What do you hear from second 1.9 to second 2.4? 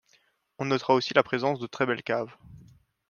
caves.